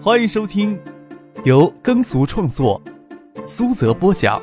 [0.00, 0.80] 欢迎收听
[1.44, 2.80] 由耕俗创作、
[3.44, 4.40] 苏泽播讲、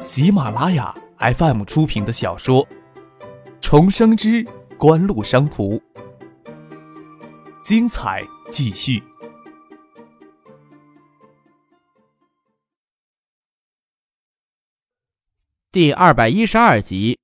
[0.00, 2.66] 喜马拉雅 FM 出品的小说
[3.60, 4.44] 《重生之
[4.76, 5.76] 官路商途》，
[7.62, 9.00] 精彩继续，
[15.70, 17.16] 第二百一十二集。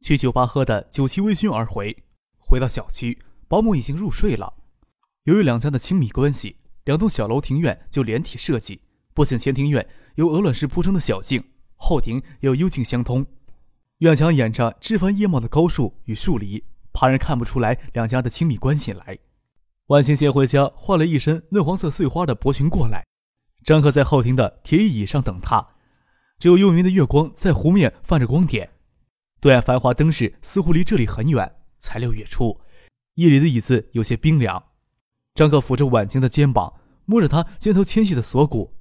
[0.00, 1.96] 去酒吧喝的酒气微醺而回，
[2.36, 3.16] 回到小区，
[3.50, 4.54] 保姆已经入睡了。
[5.24, 8.80] 由于两家的亲密关系，两栋小楼庭院就连体设计。
[9.12, 11.42] 不仅前庭院由鹅卵石铺成的小径，
[11.74, 13.26] 后庭也有幽径相通。
[13.98, 19.18] 院墙掩着枝繁叶茂的高树与树篱，旁人看不出来两家的亲密关系来。
[19.88, 23.04] 万青先回家换了一身嫩黄色碎花的薄裙过来，
[23.64, 25.70] 张克在后庭的铁椅上等他。
[26.38, 28.70] 只有幽冥的月光在湖面泛着光点。
[29.40, 31.56] 对岸繁华灯饰似乎离这里很远。
[31.82, 32.60] 才六月初，
[33.20, 34.62] 夜里的椅子有些冰凉。
[35.34, 36.72] 张克扶着婉晴的肩膀，
[37.04, 38.72] 摸着她肩头纤细的锁骨，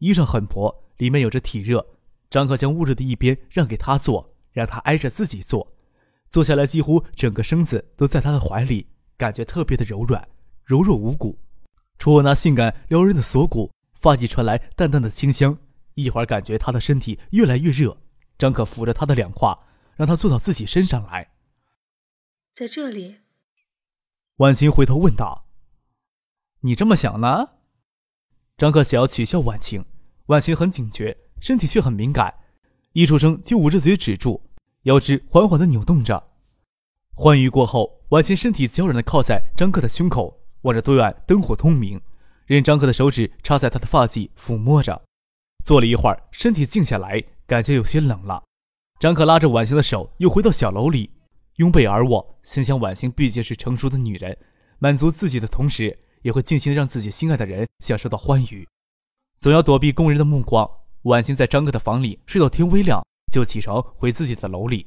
[0.00, 1.84] 衣裳很薄，里面有着体热。
[2.28, 5.66] 张克将捂着的一边让给她坐，让她挨着自己坐。
[6.28, 10.28] 坐下来，几乎整个身子都在他的怀里，感觉特别的柔软，
[10.62, 11.38] 柔弱无骨。
[11.98, 15.56] 触那性感撩人的锁骨，发际传来淡淡的清香。
[15.94, 17.96] 一会儿感觉他的身体越来越热，
[18.36, 19.58] 张克扶着他的两胯。
[19.96, 21.30] 让他坐到自己身上来，
[22.52, 23.25] 在这里。
[24.36, 25.46] 婉晴回头问道
[26.60, 27.48] ：“你这么想呢？”
[28.58, 29.86] 张克想要取笑婉晴，
[30.26, 32.34] 婉晴很警觉，身体却很敏感，
[32.92, 34.42] 一出声就捂着嘴止住，
[34.82, 36.22] 腰肢缓缓的扭动着。
[37.14, 41.98] 欢愉过后，婉晴身体娇软的靠在张克的胸口，望着对岸灯火通明，
[42.44, 45.02] 任张克的手指插在他的发髻抚摸着。
[45.64, 48.44] 坐了一会儿，身体静下来，感觉有些冷了。
[49.00, 51.10] 张克拉着婉晴的手，又回到小楼里，
[51.56, 54.36] 拥被而卧，心想：婉晴毕竟是成熟的女人，
[54.78, 58.66] 满足自己的同时，也会尽心让自己心爱的人享受到欢愉，
[59.36, 60.68] 总要躲避工人的目光。
[61.02, 63.02] 婉晴在张克的房里睡到天微亮，
[63.32, 64.86] 就起床回自己的楼里。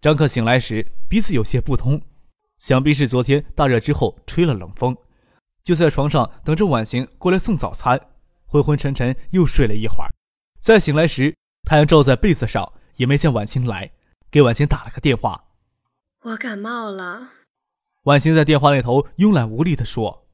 [0.00, 2.00] 张克醒来时，鼻子有些不通，
[2.58, 4.96] 想必是昨天大热之后吹了冷风，
[5.62, 7.98] 就在床上等着婉晴过来送早餐，
[8.46, 10.10] 昏昏沉沉又睡了一会儿。
[10.60, 11.34] 再醒来时，
[11.66, 12.72] 太阳照在被子上。
[12.96, 13.90] 也没见婉清来，
[14.30, 15.46] 给婉清打了个电话。
[16.24, 17.32] 我感冒了。
[18.04, 20.26] 婉晴在电话那头慵懒无力地说：“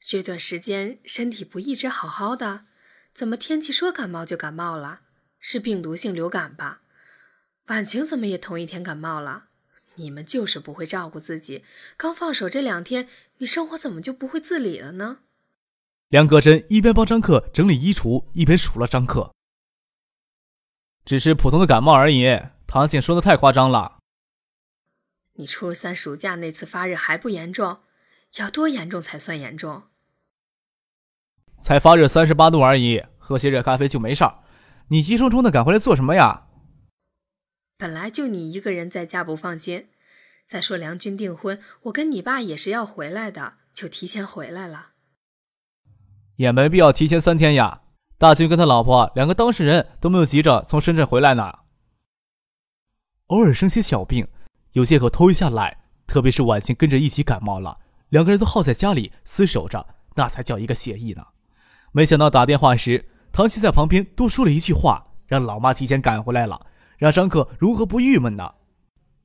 [0.00, 2.64] 这段时间身体不一直好好的，
[3.12, 5.00] 怎么天气说感冒就感冒了？
[5.38, 6.80] 是病毒性流感吧？
[7.66, 9.48] 婉晴怎么也同一天感冒了？
[9.96, 11.62] 你们就是不会照顾自己。
[11.98, 15.18] 刚放手这两天，你生活怎么就不会自理了呢？”
[16.08, 19.34] 梁格真一边帮张克整理衣橱，一边数落张克。
[21.04, 22.24] 只是普通的感冒而已，
[22.66, 23.95] 唐姐说的太夸张了。
[25.36, 27.78] 你初三暑假那次发热还不严重，
[28.36, 29.84] 要多严重才算严重？
[31.60, 34.38] 才发热三十八度而已，喝些热咖啡就没事儿。
[34.88, 36.46] 你急冲冲的赶回来做什么呀？
[37.76, 39.88] 本来就你一个人在家不放心，
[40.46, 44.92] 再说梁军订婚，我跟你爸也是要回来的，就提前回来了。
[46.36, 47.82] 也没必要提前三天呀。
[48.18, 51.52] 大军跟他老婆两个当事人都没有急着从深圳回来呢。
[53.26, 54.26] 偶尔生些小病，
[54.76, 55.74] 有借口偷一下懒，
[56.06, 57.78] 特别是婉晴跟着一起感冒了，
[58.10, 61.28] 两个人都耗在家里厮守着，那才叫一个写意呢。
[61.92, 66.66] 没想到打电话时，唐琪在旁边多说了一句话，让老妈提前赶回来了，
[66.98, 68.52] 让张克如何不郁闷呢？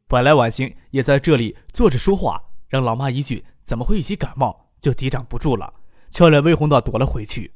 [0.07, 5.73] 本来婉晴也在这里坐着说话，让老妈一句“怎么会一起感冒”就抵挡不住了，
[6.09, 7.55] 俏脸微红的躲了回去。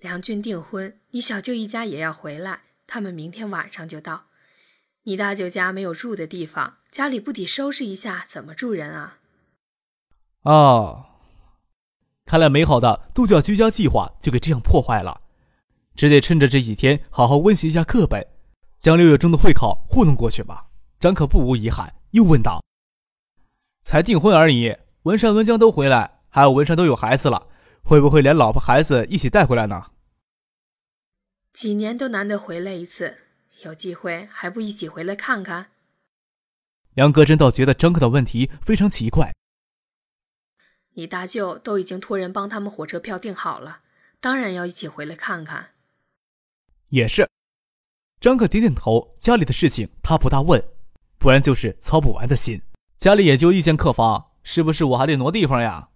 [0.00, 4.24] 梁军订婚，你小舅一家也要回来，他们明天晚上就到。
[5.08, 9.18] 你大舅家没有住的地方，家里不得收拾一下，怎么住人啊？
[10.42, 11.06] 哦，
[12.24, 15.20] 看来美好的度假居家计划就给这样破坏了，
[15.94, 18.26] 只得趁着这几天好好温习一下课本，
[18.78, 20.66] 将六月中的会考糊弄过去吧。
[20.98, 22.64] 张可不无遗憾，又问道
[23.82, 27.46] ：“才订婚而已，文山、文江都回来，还有文山都有孩子了，
[27.84, 29.92] 会不会连老婆孩子一起带回来呢？”
[31.54, 33.18] 几年都难得回来一次，
[33.62, 35.70] 有机会还不一起回来看看？
[36.94, 39.34] 梁格真倒觉得张克的问题非常奇怪。
[40.94, 43.80] 你大舅都已经托人帮他们火车票订好了，
[44.18, 45.72] 当然要一起回来看看。
[46.88, 47.28] 也是，
[48.20, 49.14] 张克点点头。
[49.18, 50.62] 家里的事情他不大问，
[51.18, 52.62] 不然就是操不完的心。
[52.96, 55.90] 家里也就一间客房，是不是我还得挪地方呀？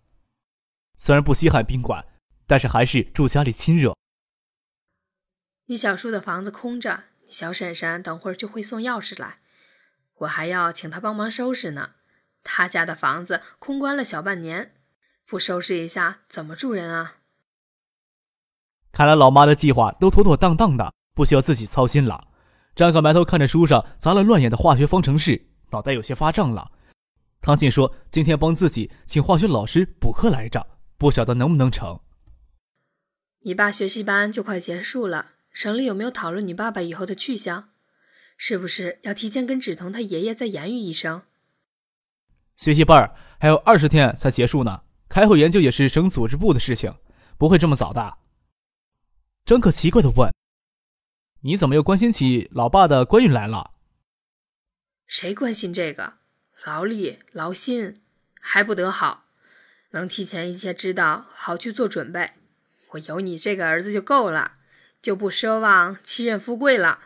[0.97, 2.05] 虽然不稀罕宾馆，
[2.47, 3.97] 但是还是住家里亲热。
[5.67, 9.39] 你小叔的房子空着，你小婶婶等会儿就会送钥匙来，
[10.19, 11.91] 我还要请她帮忙收拾呢。
[12.43, 14.75] 她家的房子空关了小半年，
[15.27, 17.17] 不收拾一下怎么住人啊？
[18.93, 22.29] 看来老妈的计划都妥妥当当的，不需要自己操心了。
[22.75, 26.73] 张可埋头看着书上杂乱乱眼的化学方程式，脑袋有些发胀了。
[27.41, 30.67] 唐静说：“今天帮自己请化学老师补课来着，
[30.99, 32.01] 不晓得能不能成。”
[33.43, 37.71] 你爸学习班就快结束了，省里有没有讨论你爸爸以后的去向？
[38.37, 41.23] 是不是要提前跟止疼他爷爷再言语一声？
[42.57, 46.95] 学习班还有二十天才结束呢，开会研究也是省组织部的事情，
[47.37, 48.19] 不会这么早的。
[49.45, 50.33] 张可奇怪的问
[51.43, 53.73] ：“你怎么又关心起老爸的官运来了？”
[55.07, 56.15] 谁关心这个？
[56.65, 58.01] 劳力劳心，
[58.41, 59.25] 还不得好？
[59.91, 62.35] 能提前一些知道，好去做准备。
[62.91, 64.59] 我有你这个儿子就够了，
[65.03, 66.99] 就不奢望妻任富贵了。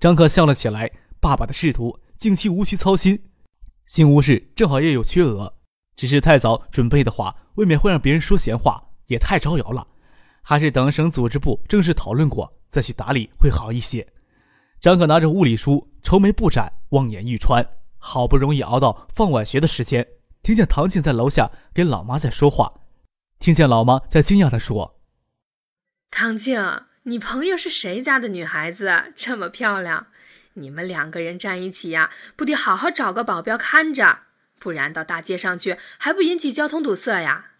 [0.00, 0.90] 张克笑了起来，
[1.20, 3.30] 爸爸的仕途，近期无需操心。
[3.86, 5.54] 新吴氏正好也有缺额，
[5.94, 9.86] 只是太早准备的话，未免会让别人说闲话，也太招摇了。
[10.42, 14.06] 还是等省组织部正式讨论过再去打理会好一些。
[14.80, 17.66] 张可拿着物理书，愁眉不展，望眼欲穿。
[17.98, 20.06] 好不容易熬到放晚学的时间，
[20.42, 22.72] 听见唐静在楼下跟老妈在说话，
[23.38, 24.95] 听见老妈在惊讶地说
[26.10, 29.12] ：“唐静，你朋友是谁家的女孩子？
[29.16, 30.06] 这么漂亮？
[30.54, 34.20] 你们两个人站一起呀，不得好好找个保镖看着，
[34.58, 37.52] 不然到大街上去还不引起交通堵塞呀？”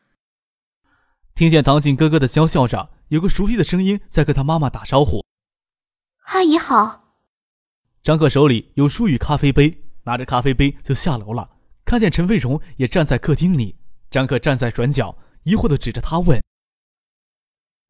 [1.35, 5.25] 听见唐静咯咯的娇笑着，有个熟悉的声音在跟他妈妈打招呼
[6.33, 7.15] ：“阿姨好。”
[8.03, 9.83] 张克手里有书与咖啡杯。
[10.07, 11.51] 拿着咖啡杯就下楼了，
[11.85, 13.77] 看见陈飞荣也站在客厅里。
[14.09, 16.41] 张克站在转角，疑惑的指着他问：“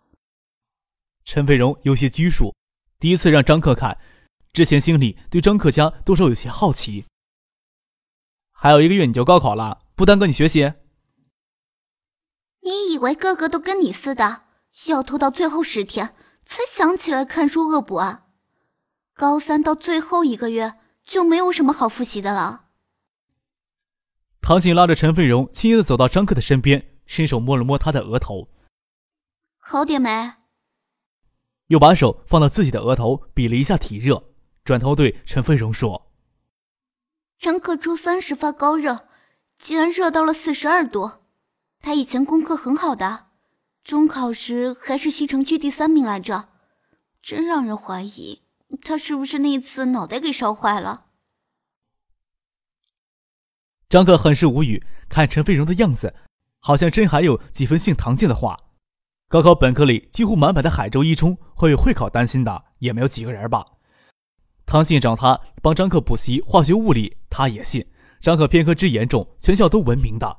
[1.23, 2.55] 陈飞荣有些拘束，
[2.99, 3.97] 第一次让张克看，
[4.51, 7.05] 之前心里对张克家多少有些好奇。
[8.51, 10.73] 还有一个月你就高考了，不耽搁你学习？
[12.61, 14.43] 你以为个个都跟你似的，
[14.87, 16.15] 要拖到最后十天？
[16.43, 18.25] 才想起来看书恶补啊！
[19.13, 22.60] 高三到最后一个月就没有什么好复习的了。
[24.41, 28.49] 唐静拉着陈飞荣，轻易的走到张克的身边，伸手摸了摸他的额头。
[29.59, 30.33] 好点没？
[31.67, 34.23] 又把手放到自己的额头，比了一下体热，
[34.65, 36.11] 转头对陈飞荣说
[37.39, 39.07] ：“张克初三时发高热，
[39.57, 41.11] 竟然热到了四十二度。
[41.79, 43.27] 他以前功课很好的。”
[43.83, 46.49] 中考时还是西城区第三名来着，
[47.21, 48.41] 真让人怀疑
[48.83, 51.07] 他是不是那次脑袋给烧坏了。
[53.91, 56.15] 张克很是无语，看陈飞荣的样子，
[56.59, 58.57] 好像真还有几分信唐静的话。
[59.27, 63.65] 高考本科里几乎满满的海州一中，会为会考担心的也没有几个人吧？
[64.65, 67.85] 唐静找他帮张克补习化学物理，他也信。
[68.21, 70.37] 张克偏科之严重，全校都闻名的。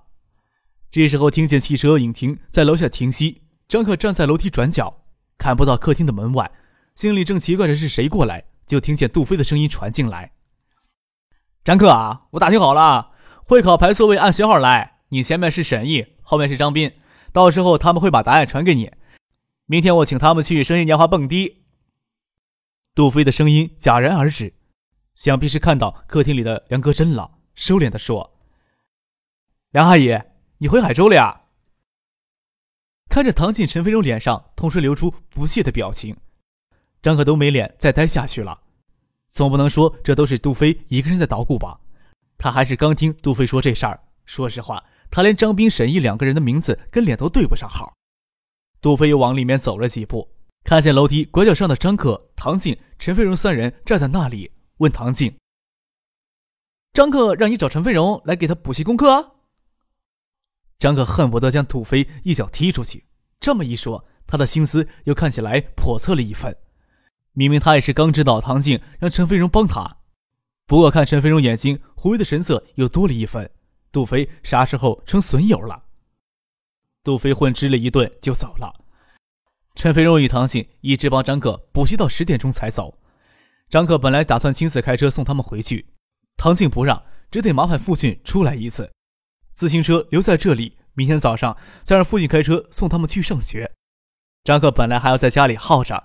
[0.90, 5.04] 这时候听见汽车引擎在楼下停息，张可站在楼梯转角，
[5.36, 6.50] 看不到客厅的门外，
[6.94, 10.32] 心里正奇怪着是谁过来，就听见杜飞的声音传进来
[11.62, 13.11] ：“张克啊，我打听好了，
[13.46, 16.92] 会考排座位按学号来，你前面是沈毅，后面是张斌，
[17.32, 18.90] 到时候他们会把答案传给你。
[19.66, 21.64] 明天我请他们去生日年华蹦迪。”
[22.94, 24.54] 杜飞的声音戛然而止，
[25.14, 28.38] 想必是看到客厅里的梁戈真了，收敛的说
[29.72, 30.18] ：“梁阿姨。”
[30.58, 31.40] 你回海州了呀？
[33.08, 36.16] 看着唐静、陈飞荣脸上同时流出不屑的表情，
[37.02, 38.60] 张可都没脸再待下去了。
[39.26, 41.80] 总不能说这都是杜飞一个人在捣鼓吧？
[42.42, 44.00] 他还是刚听杜飞说这事儿。
[44.26, 44.82] 说实话，
[45.12, 47.94] 他连张斌、沈毅两个人的名字跟脸都对不上号。
[48.80, 50.28] 杜飞又往里面走了几步，
[50.64, 55.32] 看见楼梯拐角上的张可、唐静、陈飞荣三人站在那里，问唐静
[56.92, 59.36] ：“张克让你找陈飞荣来给他补习功课？”
[60.80, 63.06] 张可恨不得将杜飞一脚踢出去。
[63.38, 66.56] 这么一说，他的心思又看起来叵测了一分。
[67.34, 69.98] 明明他也是刚知道唐静让陈飞荣帮他，
[70.72, 73.50] 不过看陈飞荣眼睛狐疑的神色又多了一分。
[73.92, 75.82] 杜飞啥时候成损友了？
[77.04, 78.74] 杜飞混吃了一顿就走了。
[79.74, 82.96] 陈飞荣与唐静一直帮张可补习到十点钟才走。
[83.68, 85.88] 张可本来打算亲自开车送他们回去，
[86.38, 88.90] 唐静不让，只得麻烦父亲出来一次。
[89.52, 93.70] 自行车留在这里，明天早上再让父亲开车送他们去上学。
[94.42, 96.02] 张克本来还要在家里耗着，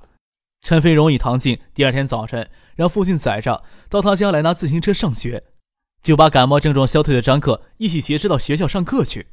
[0.60, 5.44] 陈飞荣与唐静第二天早晨让父亲载着到他家来拿自行车上学，
[6.02, 9.28] 就把感冒症状消退的张克一起挟持到学校上课去。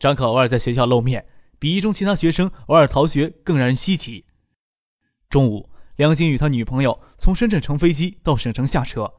[0.00, 1.26] 张克偶尔在学校露面，
[1.58, 4.24] 比一中其他学生偶尔逃学更让人稀奇。
[5.28, 9.14] 中午，梁金与他女朋友从深圳乘飞机到省城下车，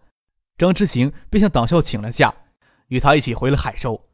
[0.58, 2.34] 张之行便向党校请了假，
[2.88, 4.10] 与他一起回了海州。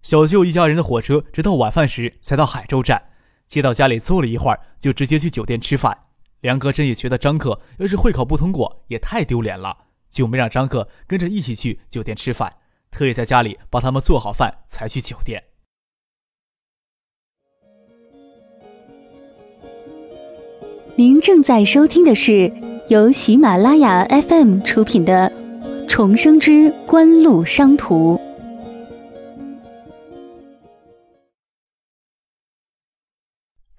[0.00, 3.10] 小舅一家人的火车直到晚饭时才到海州站，
[3.46, 6.06] 接到家里坐了一会儿，就直接去酒店吃饭。
[6.42, 9.76] 梁哥真也觉得张克要是会考不通过也太丢脸了，
[10.10, 12.52] 就没让张克跟着一起去酒店吃饭，
[12.90, 15.42] 特意在家里帮他们做好饭才去酒店。
[20.96, 22.52] 您正在收听的是
[22.88, 25.30] 由喜马拉雅 FM 出品的
[25.88, 28.16] 《重生之官路商途》。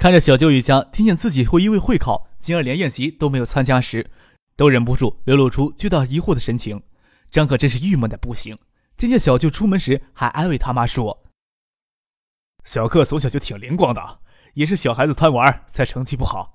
[0.04, 4.12] 看着小舅一家听见自己会因为会考，竟然连宴席都没有参加时，
[4.58, 6.84] 都忍不住流露出巨大疑惑的神情。
[7.32, 8.58] 张可真是郁闷的不行。
[8.98, 11.24] 听见小舅出门时还安慰他妈说
[12.66, 14.20] ：“小克从小就挺灵光的，
[14.56, 16.54] 也是小孩子贪玩才成绩不好。”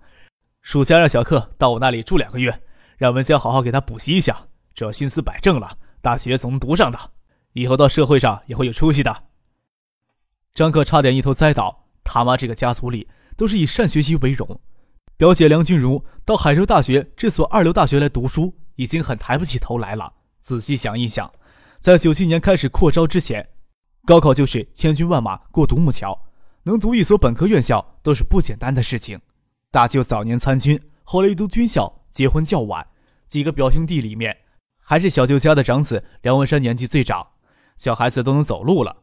[0.60, 2.60] 暑假让小克到我那里住两个月，
[2.98, 7.12] 让文江好好给他补习一下，只要心思摆正了，大学总能读上的，
[7.54, 9.24] 以后到社会上也会有出息的。
[10.52, 14.60] 张克差点一头栽倒，他妈这个家族里都是以善学习为荣。
[15.16, 20.12] 表姐梁君如到海州大学这所二流大学来读书，已经很抬不起头来了。
[20.40, 21.32] 仔细想一想，
[21.78, 23.48] 在九七年开始扩招之前，
[24.04, 26.20] 高考就是千军万马过独木桥，
[26.64, 29.20] 能读一所本科院校都是不简单的事情。
[29.70, 32.84] 大舅早年参军，后来读军校，结婚较晚。
[33.28, 34.36] 几个表兄弟里面，
[34.82, 37.24] 还是小舅家的长子梁文山年纪最长，
[37.76, 38.96] 小孩子都能走路了。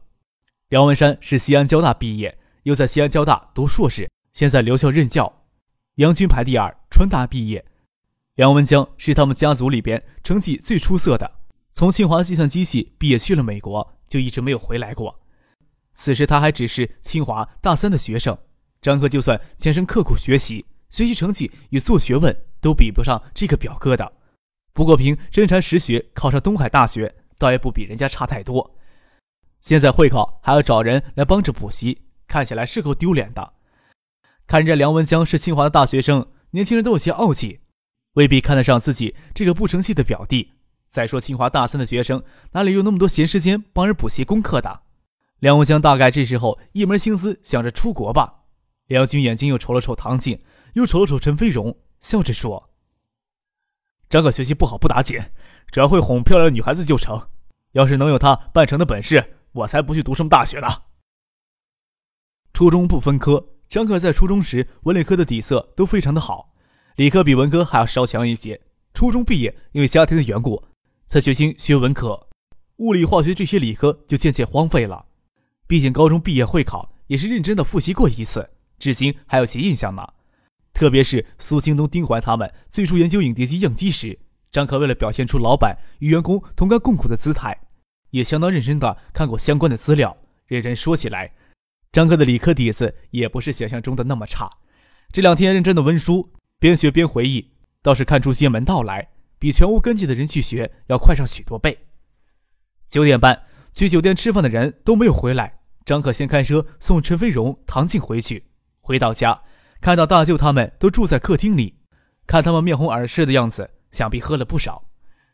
[0.68, 5.46] 梁文山是西安交大毕业，又在西安交大读硕士，现在留校任教。
[5.94, 7.64] 杨军排第二，川大毕业。
[8.34, 11.38] 梁文江是他们家族里边成绩最出色的，
[11.70, 15.18] 从清华计算机系毕业去了美国，就一直没有回来过。
[15.92, 18.36] 此时他还只是清华大三的学生。
[18.82, 24.12] 张克就算前生刻苦学习，学习成绩与做学问都比不上这个表哥的。
[24.74, 28.76] 不过凭真才实学考上东海大学，倒也不比人家差太多。
[29.62, 33.54] 现在会考还要找人来帮着补习，看起来是够丢脸的。
[34.46, 37.60] 看人家梁文江是清华的大学生，年轻人都有些傲气，
[38.12, 40.52] 未必看得上自己这个不成器的表弟。
[40.86, 42.22] 再说清华大三的学生
[42.52, 44.82] 哪里有那么多闲时间帮人补习功课的？
[45.40, 48.44] 梁文江大概这时候一门心思想着出国吧。
[48.86, 50.40] 梁军眼睛又瞅了瞅唐静，
[50.74, 52.70] 又瞅了瞅陈飞荣，笑着说
[54.08, 55.20] ：“张可学习不好不打紧，
[55.72, 57.20] 只要会哄漂亮女孩子就成。
[57.72, 60.68] 要是能有他办成的本事，我才不去读什么大学呢。”
[62.54, 66.54] 初中不分科，张可在初中时文理科的底色都非常的好，
[66.96, 68.60] 理科比文科还要稍强一些。
[68.94, 70.62] 初中毕业，因为家庭的缘故，
[71.06, 72.28] 才决心学文科，
[72.76, 75.04] 物理、化学这些理科就渐渐荒废了。
[75.66, 78.48] 毕竟高中毕业会考也是认真的复习过一次。
[78.78, 80.06] 至今还有些印象呢，
[80.72, 84.18] 特别是苏京东、丁怀他们最初研究影碟机样机时，
[84.52, 87.58] 张可为了表现出老板与员工同甘共苦的姿态，
[88.10, 90.16] 也相当认真的看过相关的资料。
[90.46, 91.32] 认真说起来，
[91.96, 94.50] 张克的理科底子也不是想象中的那么差。
[95.10, 101.86] 这两天认真的温书，边学边回忆，倒是看出些门道来，比全无根基的人去学要快上许多倍。
[102.86, 108.44] 九点半去酒店吃饭的人都没有回来，张可先开车送陈飞荣、唐静回去。
[108.82, 109.40] 回到家，
[109.80, 111.78] 看到大舅他们都住在客厅里，
[112.26, 114.90] 看他们面红耳赤的样子，想必喝了不少。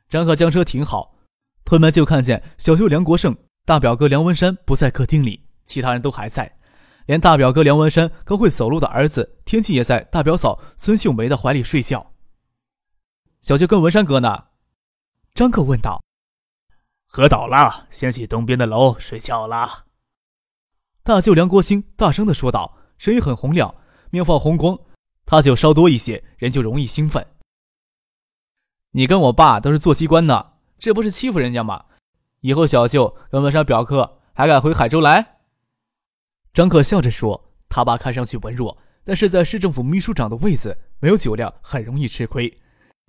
[0.09, 1.17] 张可将车停好，
[1.65, 6.59] 推门就看见小舅梁国胜、大表哥梁文山不在客厅里，其他人都还在，
[7.07, 12.13] 连大表哥梁文山刚会走路的儿子天气也在大表嫂孙秀梅的怀里睡觉。
[13.41, 14.45] 小舅跟文山哥呢？
[15.35, 16.03] 张克问道。
[17.07, 19.85] 喝倒了，先去东边的楼睡觉了。
[21.03, 22.79] 大舅梁国兴大声的说道。
[22.99, 23.75] 声音很洪亮，
[24.11, 24.79] 面放红光，
[25.27, 27.27] 他酒稍多一些，人就容易兴奋。
[28.93, 31.85] 你跟我爸都是做机关的，这不是欺负人家吗？
[32.43, 35.41] 以后小舅跟文山表哥还敢回海州来？
[36.53, 42.61] 张可笑着说：“他爸看上去文弱，但是在市政府秘书长的位子，没有酒量很容易吃亏。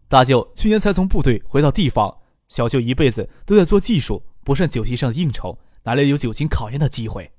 [0.07, 7.31] 大舅去年才从部队回到地方，小舅一辈子都在做技术，不善酒席上的应酬，哪里有酒精考验的机会？”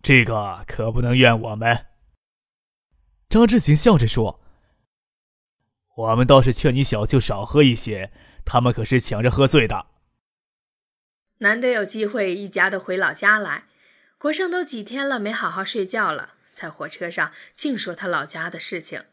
[0.00, 1.86] 这个可不能怨我们。”
[3.28, 4.40] 张志勤笑着说
[5.96, 8.12] ，“我们倒是劝你小舅少喝一些，
[8.44, 9.86] 他们可是抢着喝醉的。
[11.38, 13.64] 难得有机会一家都回老家来，
[14.20, 19.06] 国胜都几天了没好好睡觉了，在火车上净说他老家的事情，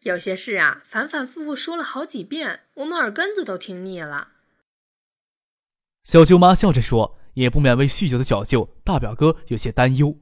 [0.00, 4.28] 有些事啊，反反复复说了好几遍，我们耳根子都听腻了。”
[6.02, 7.16] 小舅妈笑着说。
[7.34, 10.18] 也不免为酗酒的小舅大表哥有些担忧，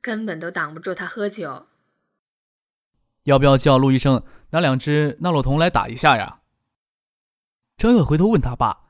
[0.00, 1.68] 根本都挡不住他喝酒。
[3.22, 6.40] 要不要叫陆医生拿两只纳洛酮来打一下呀？
[7.76, 8.88] 张可回头问他爸：“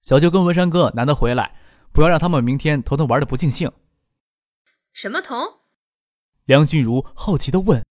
[0.00, 1.60] 小舅跟文山哥难得回来，
[1.92, 3.70] 不要让他们明天头疼玩的不尽兴。”
[4.92, 5.60] 什么酮？
[6.44, 7.84] 梁君如好奇的问。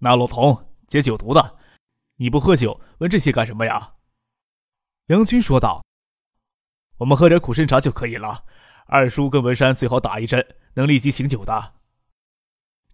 [0.00, 1.58] 那洛酮解酒毒的，
[2.16, 3.94] 你不喝酒，问这些干什么呀？
[5.06, 5.84] 梁军说道
[6.98, 8.44] ：“我们喝点苦参茶就可以了。
[8.86, 11.74] 二叔跟文山最好打一针，能立即醒酒的。”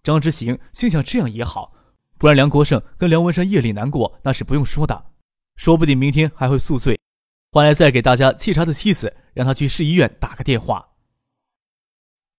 [0.03, 1.75] 张之行心想：这样也好，
[2.19, 5.13] 不然梁国胜跟梁文山夜里难过，那是不用说的，
[5.57, 6.99] 说不定明天还会宿醉。
[7.53, 10.95] 换来再给大家沏茶的妻子，让他去市医院打个电话。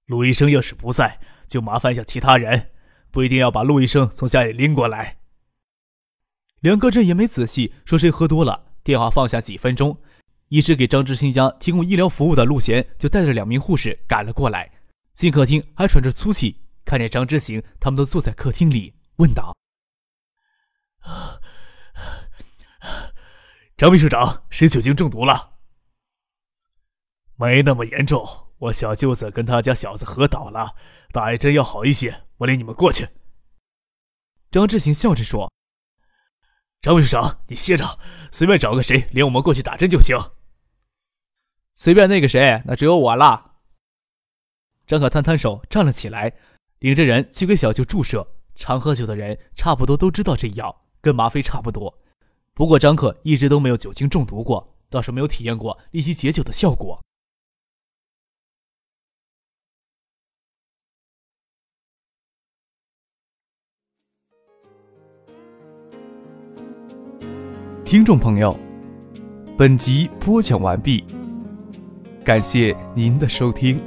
[0.08, 2.72] 陆医生要是不在，就麻烦一下其他人。
[3.12, 5.20] 不一定要把陆医生从家里拎过来。
[6.60, 10.02] 梁戈振也没仔细说谁喝多了，电话放下几分钟，
[10.48, 14.72] 一直给张志新家提供医疗服务的陆贤就带着两名护士赶了过来，
[15.14, 19.56] 进客厅还喘着粗气，看见张之行他们都坐在客厅里，问道
[23.78, 25.57] ：“张秘书长，谁酒精中毒了？
[27.38, 30.76] 没那么严重。”我小舅子跟他家小子喝倒了，
[31.12, 32.24] 打一针要好一些。
[32.40, 33.08] 我领你们过去。”
[34.52, 35.52] 张志行笑着说。
[36.82, 38.00] “张秘书长，你歇着，
[38.32, 40.18] 随便找个谁领我们过去打针就行。
[41.76, 43.58] ”“随便那个谁，那只有我了。”
[44.88, 46.34] 张可摊摊手站了起来，
[46.80, 48.36] 领着人去给小舅注射。
[48.56, 51.96] 常喝酒的人差不多都知道这药跟吗啡差不多，
[52.56, 57.00] 不过张可一直都没有酒精中毒过，倒是没有体验过立即解酒的效果。
[67.90, 68.54] 听众朋友，
[69.58, 71.06] 本集播讲完毕，
[72.22, 73.80] 感谢您的收听。